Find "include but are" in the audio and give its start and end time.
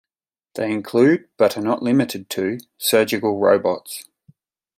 0.71-1.61